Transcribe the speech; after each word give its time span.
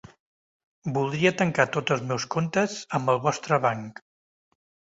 Voldria 0.95 1.31
tancar 1.41 1.67
tots 1.75 1.95
els 1.97 2.03
meus 2.13 2.27
comptes 2.37 2.75
amb 3.01 3.15
el 3.15 3.23
vostre 3.29 3.63
banc. 3.69 4.05